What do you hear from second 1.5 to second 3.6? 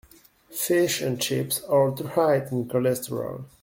are too high in cholesterol.